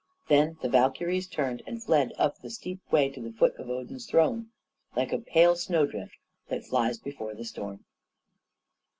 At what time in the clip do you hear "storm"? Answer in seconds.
7.45-7.85